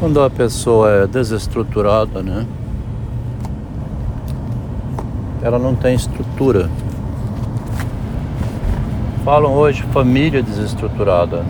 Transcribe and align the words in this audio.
Quando 0.00 0.22
a 0.22 0.30
pessoa 0.30 0.90
é 0.90 1.06
desestruturada, 1.06 2.22
né? 2.22 2.46
Ela 5.42 5.58
não 5.58 5.74
tem 5.74 5.94
estrutura. 5.94 6.70
Falam 9.22 9.52
hoje 9.52 9.82
família 9.92 10.42
desestruturada. 10.42 11.44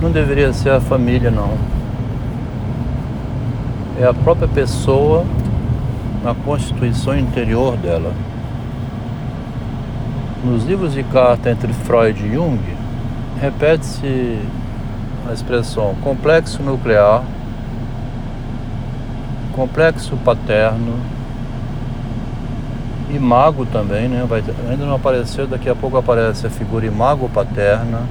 Não 0.00 0.12
deveria 0.12 0.52
ser 0.52 0.70
a 0.70 0.80
família, 0.80 1.32
não. 1.32 1.58
É 4.00 4.06
a 4.06 4.14
própria 4.14 4.46
pessoa 4.46 5.24
na 6.22 6.32
constituição 6.32 7.18
interior 7.18 7.76
dela. 7.76 8.12
Nos 10.44 10.64
livros 10.64 10.92
de 10.92 11.02
carta 11.02 11.50
entre 11.50 11.72
Freud 11.72 12.24
e 12.24 12.34
Jung, 12.34 12.60
repete-se 13.40 14.38
a 15.28 15.32
expressão 15.32 15.94
complexo 16.02 16.62
nuclear, 16.62 17.22
complexo 19.52 20.16
paterno 20.18 20.98
e 23.10 23.18
mago 23.18 23.64
também, 23.66 24.08
né? 24.08 24.24
Vai, 24.28 24.42
ainda 24.68 24.84
não 24.84 24.94
apareceu, 24.94 25.46
daqui 25.46 25.68
a 25.68 25.74
pouco 25.74 25.96
aparece 25.96 26.46
a 26.46 26.50
figura 26.50 26.86
imago 26.86 27.28
paterna. 27.28 28.02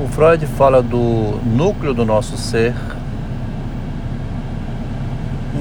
O 0.00 0.08
Freud 0.08 0.44
fala 0.46 0.82
do 0.82 1.38
núcleo 1.44 1.94
do 1.94 2.04
nosso 2.04 2.36
ser, 2.36 2.74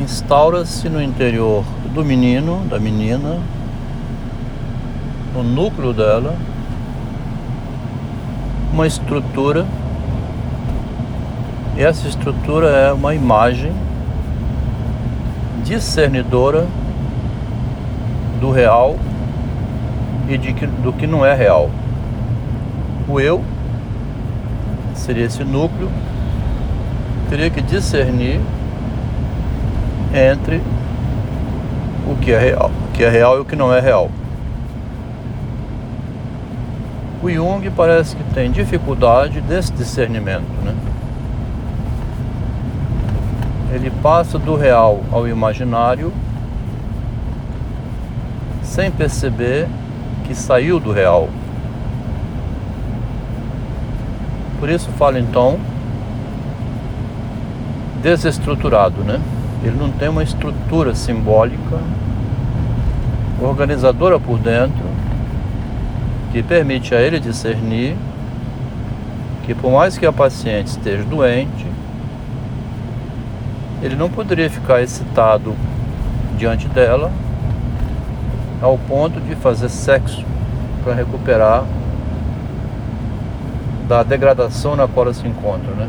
instaura-se 0.01 0.89
no 0.89 1.01
interior 1.01 1.63
do 1.93 2.03
menino, 2.03 2.65
da 2.67 2.79
menina, 2.79 3.39
no 5.33 5.43
núcleo 5.43 5.93
dela, 5.93 6.35
uma 8.73 8.87
estrutura, 8.87 9.67
e 11.77 11.83
essa 11.83 12.07
estrutura 12.07 12.69
é 12.69 12.91
uma 12.91 13.13
imagem 13.13 13.71
discernidora 15.63 16.65
do 18.41 18.49
real 18.49 18.97
e 20.27 20.37
de 20.39 20.53
que, 20.53 20.65
do 20.65 20.91
que 20.91 21.05
não 21.05 21.23
é 21.23 21.35
real. 21.35 21.69
O 23.07 23.19
eu 23.19 23.43
seria 24.95 25.25
esse 25.25 25.43
núcleo, 25.43 25.89
teria 27.29 27.51
que 27.51 27.61
discernir 27.61 28.41
entre 30.13 30.61
o 32.07 32.15
que 32.15 32.31
é 32.31 32.39
real, 32.39 32.71
o 32.89 32.91
que 32.91 33.03
é 33.03 33.09
real 33.09 33.37
e 33.37 33.41
o 33.41 33.45
que 33.45 33.55
não 33.55 33.71
é 33.71 33.79
real. 33.79 34.09
O 37.23 37.31
Jung 37.31 37.69
parece 37.69 38.17
que 38.17 38.23
tem 38.33 38.51
dificuldade 38.51 39.39
desse 39.39 39.71
discernimento, 39.71 40.51
né? 40.61 40.75
Ele 43.71 43.89
passa 43.89 44.37
do 44.37 44.57
real 44.57 44.99
ao 45.09 45.25
imaginário 45.25 46.11
sem 48.61 48.91
perceber 48.91 49.69
que 50.25 50.35
saiu 50.35 50.81
do 50.81 50.91
real. 50.91 51.29
Por 54.59 54.69
isso 54.69 54.89
fala 54.97 55.17
então 55.17 55.57
desestruturado, 58.01 59.01
né? 59.01 59.21
Ele 59.63 59.77
não 59.77 59.89
tem 59.93 60.09
uma 60.09 60.23
estrutura 60.23 60.93
simbólica 60.93 61.79
organizadora 63.41 64.19
por 64.19 64.37
dentro 64.37 64.82
que 66.33 66.41
permite 66.41 66.95
a 66.95 66.99
ele 66.99 67.19
discernir 67.19 67.95
que 69.43 69.53
por 69.53 69.71
mais 69.71 69.99
que 69.99 70.05
a 70.05 70.11
paciente 70.11 70.67
esteja 70.67 71.03
doente, 71.03 71.67
ele 73.83 73.95
não 73.95 74.09
poderia 74.09 74.49
ficar 74.49 74.81
excitado 74.81 75.55
diante 76.35 76.67
dela 76.67 77.11
ao 78.59 78.79
ponto 78.79 79.21
de 79.21 79.35
fazer 79.35 79.69
sexo 79.69 80.25
para 80.83 80.95
recuperar 80.95 81.65
da 83.87 84.01
degradação 84.01 84.75
na 84.75 84.87
qual 84.87 85.05
ela 85.05 85.13
se 85.13 85.27
encontra, 85.27 85.71
né? 85.75 85.87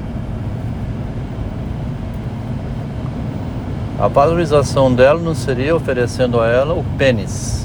A 3.99 4.09
valorização 4.09 4.93
dela 4.93 5.21
não 5.21 5.35
seria 5.35 5.75
oferecendo 5.75 6.39
a 6.39 6.49
ela 6.49 6.75
o 6.75 6.85
pênis, 6.99 7.64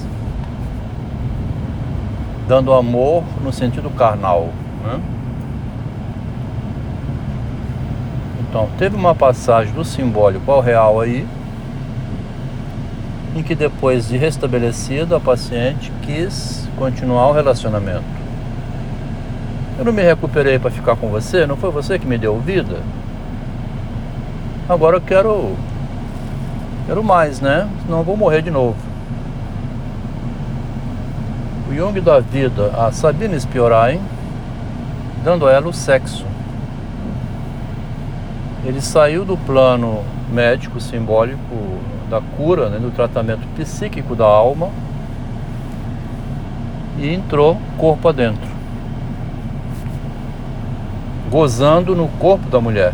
dando 2.49 2.73
amor 2.73 3.23
no 3.43 3.53
sentido 3.53 3.91
carnal. 3.91 4.49
Né? 4.83 4.99
Então, 8.41 8.67
teve 8.79 8.95
uma 8.95 9.13
passagem 9.13 9.71
do 9.71 9.85
simbólico 9.85 10.51
ao 10.51 10.59
real 10.59 10.99
aí, 10.99 11.27
em 13.35 13.43
que 13.43 13.53
depois 13.53 14.07
de 14.07 14.17
restabelecida, 14.17 15.17
a 15.17 15.19
paciente 15.19 15.91
quis 16.01 16.67
continuar 16.75 17.27
o 17.27 17.33
relacionamento. 17.33 18.19
Eu 19.77 19.85
não 19.85 19.93
me 19.93 20.01
recuperei 20.01 20.57
para 20.57 20.71
ficar 20.71 20.95
com 20.95 21.07
você, 21.07 21.45
não 21.45 21.55
foi 21.55 21.69
você 21.69 21.99
que 21.99 22.07
me 22.07 22.17
deu 22.17 22.39
vida? 22.39 22.79
Agora 24.67 24.97
eu 24.97 25.01
quero 25.01 25.55
quero 26.87 27.03
mais, 27.03 27.39
né? 27.39 27.69
Senão 27.85 27.99
eu 27.99 28.03
vou 28.03 28.17
morrer 28.17 28.41
de 28.41 28.49
novo 28.49 28.88
o 31.69 31.73
Jung 31.73 32.01
dá 32.01 32.19
vida 32.19 32.71
a 32.75 32.91
Sabine 32.91 33.39
Spiorain, 33.39 34.01
dando 35.23 35.47
a 35.47 35.51
ela 35.51 35.67
o 35.67 35.73
sexo. 35.73 36.25
Ele 38.65 38.81
saiu 38.81 39.23
do 39.23 39.37
plano 39.37 40.03
médico 40.31 40.81
simbólico 40.81 41.39
da 42.09 42.19
cura, 42.19 42.69
né, 42.69 42.79
do 42.79 42.89
tratamento 42.89 43.47
psíquico 43.55 44.15
da 44.15 44.25
alma 44.25 44.69
e 46.97 47.13
entrou 47.13 47.57
corpo 47.77 48.09
adentro, 48.09 48.49
gozando 51.29 51.95
no 51.95 52.07
corpo 52.07 52.49
da 52.49 52.59
mulher. 52.59 52.93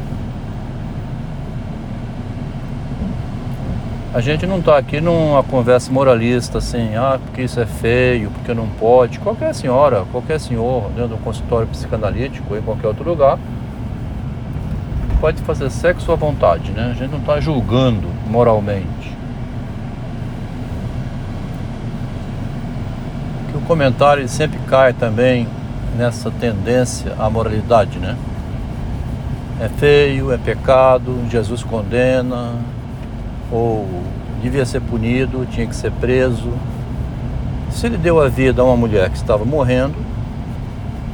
A 4.15 4.21
gente 4.21 4.47
não 4.47 4.59
está 4.59 4.77
aqui 4.77 5.01
numa 5.01 5.43
conversa 5.43 5.91
moralista 5.91 6.59
assim, 6.59 6.95
ah, 6.95 7.19
porque 7.21 7.41
isso 7.41 7.59
é 7.59 7.65
feio, 7.65 8.31
porque 8.31 8.53
não 8.53 8.65
pode. 8.65 9.19
Qualquer 9.19 9.53
senhora, 9.53 10.05
qualquer 10.09 10.39
senhor, 10.39 10.89
dentro 10.91 11.09
de 11.09 11.13
um 11.15 11.17
consultório 11.17 11.67
psicanalítico 11.67 12.53
ou 12.53 12.57
em 12.57 12.61
qualquer 12.61 12.87
outro 12.87 13.03
lugar, 13.03 13.37
pode 15.19 15.41
fazer 15.41 15.69
sexo 15.69 16.13
à 16.13 16.15
vontade, 16.15 16.71
né? 16.71 16.91
A 16.91 16.93
gente 16.93 17.11
não 17.11 17.19
está 17.19 17.41
julgando 17.41 18.07
moralmente. 18.29 19.13
Que 23.51 23.57
o 23.57 23.61
comentário 23.67 24.25
sempre 24.29 24.59
cai 24.59 24.93
também 24.93 25.45
nessa 25.97 26.31
tendência 26.31 27.13
à 27.19 27.29
moralidade, 27.29 27.99
né? 27.99 28.15
É 29.59 29.67
feio, 29.67 30.31
é 30.31 30.37
pecado, 30.37 31.19
Jesus 31.29 31.65
condena, 31.65 32.53
ou 33.51 33.87
devia 34.41 34.65
ser 34.65 34.81
punido, 34.81 35.45
tinha 35.49 35.65
que 35.65 35.75
ser 35.75 35.91
preso. 35.91 36.51
Se 37.71 37.87
ele 37.87 37.97
deu 37.97 38.21
a 38.21 38.27
vida 38.27 38.61
a 38.61 38.65
uma 38.65 38.77
mulher 38.77 39.09
que 39.09 39.17
estava 39.17 39.43
morrendo, 39.43 39.95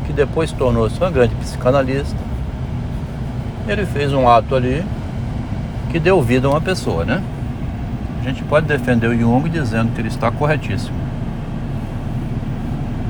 que 0.06 0.14
depois 0.14 0.52
tornou-se 0.52 0.98
uma 1.00 1.10
grande 1.10 1.34
psicanalista, 1.36 2.18
ele 3.68 3.86
fez 3.86 4.12
um 4.14 4.28
ato 4.28 4.56
ali 4.56 4.84
que 5.92 6.00
deu 6.00 6.22
vida 6.22 6.48
a 6.48 6.52
uma 6.52 6.62
pessoa, 6.62 7.06
né? 7.06 7.22
A 8.22 8.24
gente 8.24 8.44
pode 8.44 8.68
defender 8.68 9.08
o 9.08 9.18
Jung 9.18 9.50
dizendo 9.50 9.92
que 9.94 10.02
ele 10.02 10.08
está 10.08 10.32
corretíssimo. 10.32 10.96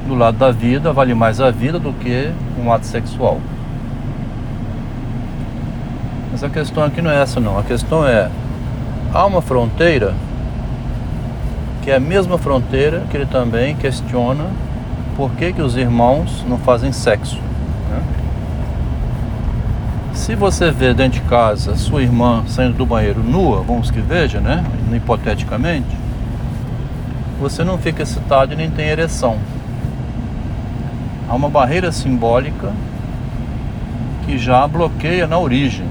Do 0.07 0.15
lado 0.15 0.37
da 0.37 0.51
vida, 0.51 0.93
vale 0.93 1.13
mais 1.13 1.41
a 1.41 1.51
vida 1.51 1.77
do 1.79 1.91
que 1.93 2.31
um 2.57 2.71
ato 2.71 2.85
sexual. 2.85 3.39
Mas 6.31 6.43
a 6.43 6.49
questão 6.49 6.83
aqui 6.83 7.01
não 7.01 7.11
é 7.11 7.21
essa 7.21 7.39
não. 7.39 7.57
A 7.57 7.63
questão 7.63 8.07
é 8.07 8.29
há 9.13 9.25
uma 9.25 9.41
fronteira 9.41 10.13
que 11.81 11.91
é 11.91 11.95
a 11.95 11.99
mesma 11.99 12.37
fronteira 12.37 13.03
que 13.09 13.17
ele 13.17 13.25
também 13.25 13.75
questiona 13.75 14.45
por 15.15 15.31
que, 15.31 15.51
que 15.51 15.61
os 15.61 15.75
irmãos 15.75 16.45
não 16.47 16.57
fazem 16.57 16.91
sexo. 16.91 17.37
Né? 17.89 18.03
Se 20.13 20.35
você 20.35 20.69
vê 20.71 20.93
dentro 20.93 21.19
de 21.19 21.27
casa 21.27 21.75
sua 21.75 22.03
irmã 22.03 22.43
saindo 22.47 22.77
do 22.77 22.85
banheiro 22.85 23.23
nua, 23.23 23.61
vamos 23.61 23.89
que 23.89 23.99
veja, 23.99 24.39
né? 24.39 24.63
Hipoteticamente, 24.93 25.97
você 27.39 27.63
não 27.63 27.77
fica 27.77 28.03
excitado 28.03 28.53
e 28.53 28.55
nem 28.55 28.69
tem 28.69 28.87
ereção. 28.87 29.37
Há 31.27 31.33
uma 31.33 31.49
barreira 31.49 31.91
simbólica 31.91 32.71
que 34.25 34.37
já 34.37 34.67
bloqueia 34.67 35.25
na 35.25 35.39
origem. 35.39 35.87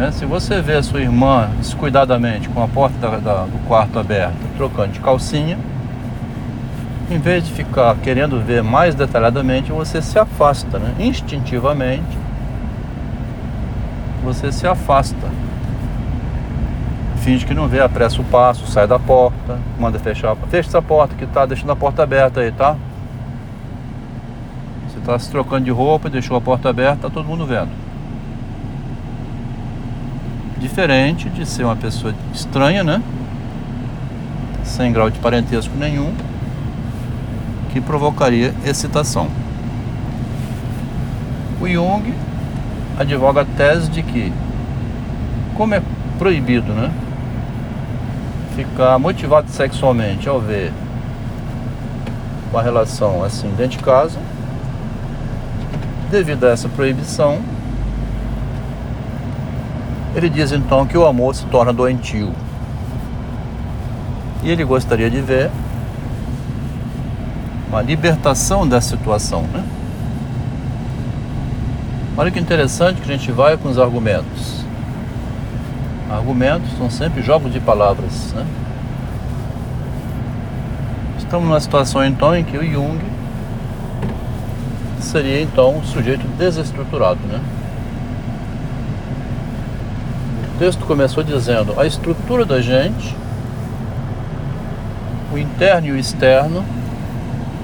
Né? 0.00 0.10
Se 0.12 0.24
você 0.24 0.62
vê 0.62 0.76
a 0.76 0.82
sua 0.82 1.02
irmã 1.02 1.50
descuidadamente 1.58 2.48
com 2.48 2.62
a 2.62 2.66
porta 2.66 2.96
da, 2.96 3.18
da, 3.18 3.42
do 3.42 3.58
quarto 3.68 3.98
aberta, 3.98 4.34
trocando 4.56 4.92
de 4.92 5.00
calcinha, 5.00 5.58
em 7.10 7.18
vez 7.18 7.44
de 7.44 7.52
ficar 7.52 7.94
querendo 7.96 8.40
ver 8.40 8.62
mais 8.62 8.94
detalhadamente, 8.94 9.70
você 9.70 10.00
se 10.00 10.18
afasta, 10.18 10.78
né? 10.78 10.94
Instintivamente, 10.98 12.16
você 14.24 14.50
se 14.50 14.66
afasta. 14.66 15.28
Finge 17.18 17.44
que 17.44 17.52
não 17.52 17.68
vê, 17.68 17.82
apressa 17.82 18.22
o 18.22 18.24
passo, 18.24 18.66
sai 18.68 18.86
da 18.86 18.98
porta, 18.98 19.58
manda 19.78 19.98
fechar. 19.98 20.34
Fecha 20.48 20.70
essa 20.70 20.80
porta 20.80 21.14
que 21.14 21.26
tá 21.26 21.44
deixando 21.44 21.72
a 21.72 21.76
porta 21.76 22.02
aberta 22.02 22.40
aí, 22.40 22.50
tá? 22.50 22.74
Você 24.88 24.98
tá 25.04 25.18
se 25.18 25.30
trocando 25.30 25.66
de 25.66 25.70
roupa, 25.70 26.08
deixou 26.08 26.38
a 26.38 26.40
porta 26.40 26.70
aberta, 26.70 27.02
tá 27.02 27.10
todo 27.10 27.26
mundo 27.26 27.44
vendo. 27.44 27.89
Diferente 30.60 31.28
de 31.30 31.46
ser 31.46 31.64
uma 31.64 31.74
pessoa 31.76 32.14
estranha, 32.34 32.84
né? 32.84 33.02
Sem 34.62 34.92
grau 34.92 35.10
de 35.10 35.18
parentesco 35.18 35.74
nenhum 35.76 36.14
que 37.72 37.80
provocaria 37.80 38.54
excitação. 38.64 39.28
O 41.60 41.66
Jung 41.66 42.12
advoga 42.98 43.42
a 43.42 43.44
tese 43.44 43.90
de 43.90 44.02
que, 44.02 44.32
como 45.56 45.74
é 45.74 45.82
proibido, 46.18 46.72
né, 46.72 46.90
ficar 48.54 48.98
motivado 48.98 49.50
sexualmente 49.50 50.28
ao 50.28 50.40
ver 50.40 50.72
uma 52.50 52.62
relação 52.62 53.24
assim 53.24 53.48
dentro 53.56 53.78
de 53.78 53.84
casa, 53.84 54.18
devido 56.10 56.44
a 56.44 56.50
essa 56.50 56.68
proibição, 56.68 57.38
ele 60.14 60.28
diz 60.28 60.52
então 60.52 60.86
que 60.86 60.96
o 60.96 61.06
amor 61.06 61.34
se 61.34 61.44
torna 61.46 61.72
doentio. 61.72 62.32
E 64.42 64.50
ele 64.50 64.64
gostaria 64.64 65.10
de 65.10 65.20
ver 65.20 65.50
uma 67.68 67.82
libertação 67.82 68.66
dessa 68.66 68.96
situação, 68.96 69.42
né? 69.42 69.64
Olha 72.16 72.30
que 72.30 72.40
interessante 72.40 73.00
que 73.00 73.10
a 73.10 73.16
gente 73.16 73.30
vai 73.30 73.56
com 73.56 73.68
os 73.68 73.78
argumentos. 73.78 74.64
Argumentos 76.10 76.68
são 76.76 76.90
sempre 76.90 77.22
jogos 77.22 77.52
de 77.52 77.60
palavras, 77.60 78.32
né? 78.32 78.44
Estamos 81.18 81.46
numa 81.46 81.60
situação 81.60 82.04
então 82.04 82.34
em 82.34 82.42
que 82.42 82.58
o 82.58 82.64
Jung 82.64 82.98
seria 85.00 85.40
então 85.40 85.76
um 85.76 85.84
sujeito 85.84 86.26
desestruturado, 86.36 87.20
né? 87.28 87.40
O 90.49 90.49
texto 90.60 90.84
começou 90.84 91.22
dizendo 91.22 91.80
a 91.80 91.86
estrutura 91.86 92.44
da 92.44 92.60
gente, 92.60 93.16
o 95.32 95.38
interno 95.38 95.86
e 95.86 95.92
o 95.92 95.96
externo 95.96 96.62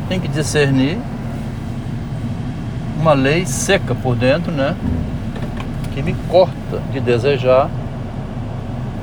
tem 0.08 0.18
que 0.18 0.26
discernir 0.26 0.96
uma 2.98 3.12
lei 3.12 3.44
seca 3.44 3.94
por 3.94 4.16
dentro, 4.16 4.50
né? 4.50 4.74
Que 5.92 6.02
me 6.02 6.14
corta 6.30 6.80
de 6.90 6.98
desejar 6.98 7.68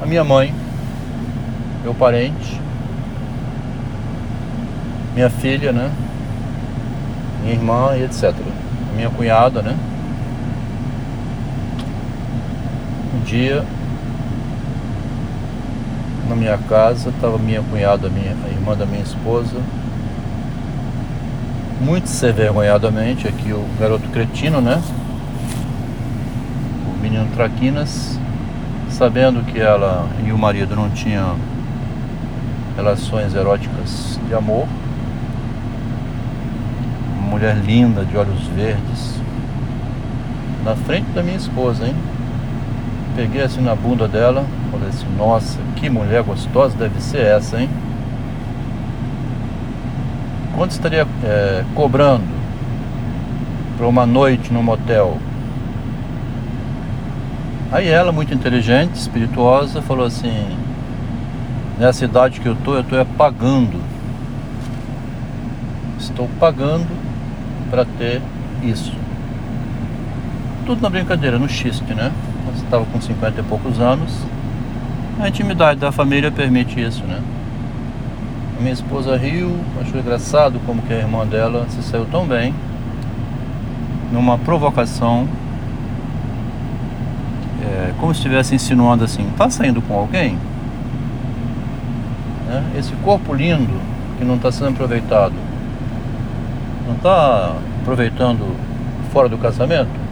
a 0.01 0.05
minha 0.07 0.23
mãe, 0.23 0.51
meu 1.83 1.93
parente, 1.93 2.59
minha 5.13 5.29
filha, 5.29 5.71
né? 5.71 5.91
Minha 7.43 7.53
irmã 7.53 7.95
e 7.95 8.05
etc. 8.05 8.33
Minha 8.95 9.11
cunhada, 9.11 9.61
né? 9.61 9.77
Um 13.15 13.23
dia 13.23 13.63
na 16.33 16.35
minha 16.35 16.57
casa 16.57 17.09
estava 17.09 17.37
minha 17.37 17.61
cunhada, 17.61 18.09
minha, 18.09 18.35
a 18.45 18.49
irmã 18.49 18.75
da 18.75 18.87
minha 18.87 19.03
esposa, 19.03 19.61
muito 21.79 22.09
se 22.09 22.31
vergonhadamente 22.31 23.27
aqui 23.27 23.53
o 23.53 23.63
garoto 23.79 24.07
cretino, 24.09 24.59
né? 24.59 24.81
O 26.87 27.01
menino 27.01 27.27
Traquinas, 27.35 28.19
sabendo 28.89 29.45
que 29.45 29.59
ela 29.59 30.07
e 30.25 30.31
o 30.31 30.37
marido 30.37 30.75
não 30.75 30.89
tinham 30.89 31.37
relações 32.75 33.35
eróticas 33.35 34.19
de 34.27 34.33
amor. 34.33 34.67
Uma 37.19 37.27
mulher 37.29 37.57
linda, 37.57 38.03
de 38.03 38.17
olhos 38.17 38.47
verdes, 38.47 39.21
na 40.63 40.75
frente 40.75 41.09
da 41.11 41.21
minha 41.21 41.37
esposa, 41.37 41.85
hein? 41.85 41.95
Peguei 43.15 43.43
assim 43.43 43.61
na 43.61 43.75
bunda 43.75 44.07
dela, 44.07 44.45
falei 44.71 44.89
assim, 44.89 45.05
nossa, 45.17 45.59
que 45.75 45.89
mulher 45.89 46.23
gostosa 46.23 46.75
deve 46.75 46.99
ser 46.99 47.21
essa, 47.21 47.61
hein? 47.61 47.69
quanto 50.55 50.71
estaria 50.71 51.05
é, 51.23 51.63
cobrando 51.75 52.23
para 53.77 53.87
uma 53.87 54.05
noite 54.05 54.53
no 54.53 54.63
motel? 54.63 55.17
Aí 57.71 57.87
ela, 57.87 58.11
muito 58.11 58.33
inteligente, 58.33 58.95
espirituosa, 58.95 59.81
falou 59.81 60.05
assim: 60.05 60.57
nessa 61.79 62.05
idade 62.05 62.39
que 62.39 62.47
eu 62.47 62.53
estou, 62.53 62.75
eu 62.75 62.81
estou 62.81 62.99
é 62.99 63.03
pagando. 63.03 63.81
Estou 65.99 66.29
pagando 66.39 66.87
para 67.71 67.83
ter 67.83 68.21
isso. 68.61 68.93
Tudo 70.65 70.81
na 70.81 70.89
brincadeira, 70.89 71.39
no 71.39 71.49
xiste, 71.49 71.93
né? 71.93 72.11
Estava 72.55 72.85
com 72.85 72.99
50 72.99 73.39
e 73.39 73.43
poucos 73.43 73.79
anos. 73.79 74.11
A 75.19 75.27
intimidade 75.27 75.79
da 75.79 75.91
família 75.91 76.31
permite 76.31 76.79
isso, 76.79 77.03
né? 77.05 77.21
Minha 78.59 78.73
esposa 78.73 79.17
riu, 79.17 79.59
achou 79.81 79.99
engraçado 79.99 80.59
como 80.65 80.81
que 80.81 80.93
a 80.93 80.97
irmã 80.97 81.25
dela 81.25 81.65
se 81.69 81.83
saiu 81.83 82.05
tão 82.05 82.25
bem 82.25 82.53
numa 84.11 84.37
provocação, 84.37 85.27
é, 87.61 87.93
como 87.99 88.13
se 88.13 88.19
estivesse 88.19 88.55
insinuando 88.55 89.03
assim, 89.03 89.27
tá 89.37 89.49
saindo 89.49 89.81
com 89.81 89.95
alguém? 89.95 90.37
Né? 92.47 92.63
Esse 92.77 92.93
corpo 93.03 93.33
lindo 93.33 93.73
que 94.17 94.23
não 94.23 94.35
está 94.35 94.51
sendo 94.51 94.69
aproveitado, 94.69 95.33
não 96.87 96.95
está 96.95 97.55
aproveitando 97.81 98.55
fora 99.11 99.27
do 99.27 99.37
casamento? 99.37 100.02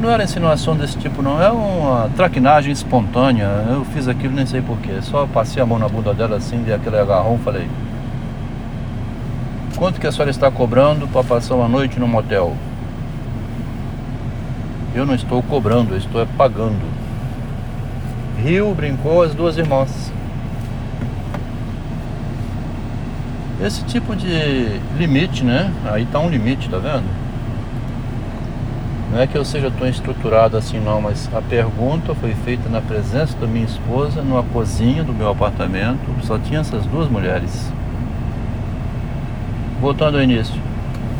Não 0.00 0.10
era 0.10 0.22
insinuação 0.22 0.76
desse 0.76 0.96
tipo, 0.96 1.22
não. 1.22 1.42
É 1.42 1.50
uma 1.50 2.08
traquinagem 2.16 2.72
espontânea. 2.72 3.46
Eu 3.68 3.84
fiz 3.86 4.06
aquilo 4.06 4.34
nem 4.34 4.46
sei 4.46 4.62
porquê. 4.62 5.02
Só 5.02 5.26
passei 5.26 5.60
a 5.60 5.66
mão 5.66 5.78
na 5.78 5.88
bunda 5.88 6.14
dela 6.14 6.36
assim, 6.36 6.62
dei 6.62 6.72
aquele 6.72 6.98
agarrão 6.98 7.38
falei: 7.38 7.68
Quanto 9.76 10.00
que 10.00 10.06
a 10.06 10.12
senhora 10.12 10.30
está 10.30 10.50
cobrando 10.50 11.08
para 11.08 11.24
passar 11.24 11.56
uma 11.56 11.68
noite 11.68 11.98
no 11.98 12.06
motel? 12.06 12.56
Eu 14.94 15.04
não 15.04 15.14
estou 15.14 15.42
cobrando, 15.42 15.94
eu 15.94 15.98
estou 15.98 16.20
é 16.22 16.26
pagando. 16.36 16.80
Rio 18.42 18.72
brincou 18.74 19.22
as 19.22 19.34
duas 19.34 19.58
irmãs. 19.58 20.12
Esse 23.60 23.84
tipo 23.84 24.14
de 24.14 24.80
limite, 24.96 25.44
né? 25.44 25.72
Aí 25.90 26.06
tá 26.06 26.20
um 26.20 26.28
limite, 26.28 26.68
tá 26.68 26.78
vendo? 26.78 27.27
Não 29.18 29.24
é 29.24 29.26
que 29.26 29.36
eu 29.36 29.44
seja 29.44 29.68
tão 29.68 29.88
estruturado 29.88 30.56
assim 30.56 30.78
não, 30.78 31.00
mas 31.00 31.28
a 31.34 31.42
pergunta 31.42 32.14
foi 32.14 32.36
feita 32.44 32.68
na 32.68 32.80
presença 32.80 33.36
da 33.36 33.48
minha 33.48 33.64
esposa, 33.64 34.22
numa 34.22 34.44
cozinha 34.44 35.02
do 35.02 35.12
meu 35.12 35.28
apartamento, 35.28 35.98
só 36.22 36.38
tinha 36.38 36.60
essas 36.60 36.86
duas 36.86 37.10
mulheres. 37.10 37.68
Voltando 39.80 40.18
ao 40.18 40.22
início, 40.22 40.54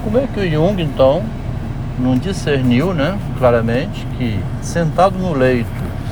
como 0.05 0.17
é 0.17 0.29
que 0.29 0.39
o 0.39 0.49
Jung 0.49 0.81
então 0.81 1.25
não 1.99 2.17
discerniu, 2.17 2.95
né, 2.95 3.19
claramente, 3.37 4.07
que 4.17 4.39
sentado 4.63 5.19
no 5.19 5.33
leito 5.33 5.69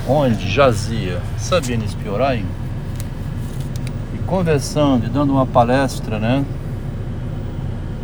onde 0.08 0.50
jazia 0.50 1.20
Sabine 1.38 1.86
Spiorain 1.86 2.44
e 4.12 4.18
conversando 4.26 5.06
e 5.06 5.08
dando 5.08 5.32
uma 5.32 5.46
palestra, 5.46 6.18
né, 6.18 6.44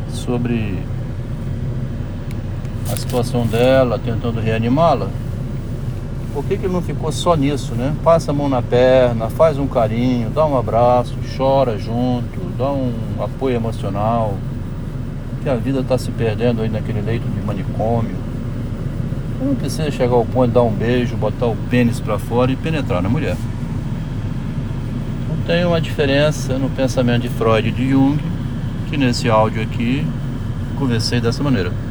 sobre 0.08 0.78
a 2.92 2.96
situação 2.96 3.46
dela, 3.46 3.99
tentando 3.99 4.38
reanimá-la, 4.38 5.08
por 6.34 6.44
que, 6.44 6.58
que 6.58 6.68
não 6.68 6.82
ficou 6.82 7.11
só 7.11 7.34
nisso, 7.34 7.75
né? 7.75 7.94
Passa 8.04 8.30
a 8.30 8.34
mão 8.34 8.49
na 8.49 8.61
perna, 8.61 9.30
faz 9.30 9.58
um 9.58 9.66
carinho, 9.66 10.28
dá 10.30 10.44
um 10.44 10.56
abraço, 10.56 11.14
chora 11.37 11.78
junto, 11.78 12.38
dá 12.58 12.70
um 12.70 12.92
apoio 13.18 13.56
emocional, 13.56 14.34
que 15.42 15.49
a 15.49 15.54
vida 15.54 15.80
está 15.80 15.96
se 15.96 16.11
perdendo 16.11 16.62
aí 16.62 16.68
naquele 16.68 17.00
leito 17.00 17.26
de 17.28 17.40
manicômio. 17.44 18.14
Não 19.42 19.54
precisa 19.54 19.90
chegar 19.90 20.14
ao 20.14 20.25
ponto 20.25 20.49
de 20.49 20.54
dar 20.54 20.62
um 20.62 20.70
beijo, 20.70 21.16
botar 21.16 21.46
o 21.46 21.56
pênis 21.70 21.99
para 21.99 22.18
fora 22.18 22.52
e 22.52 22.56
penetrar 22.56 23.02
na 23.02 23.08
mulher. 23.08 23.37
Então 25.25 25.37
tem 25.46 25.64
uma 25.64 25.80
diferença 25.80 26.58
no 26.58 26.68
pensamento 26.70 27.22
de 27.22 27.30
Freud 27.30 27.68
e 27.68 27.72
de 27.72 27.90
Jung, 27.90 28.18
que 28.88 28.96
nesse 28.99 29.30
áudio 29.30 29.62
aqui 29.62 30.06
conversei 30.78 31.20
dessa 31.20 31.42
maneira. 31.42 31.72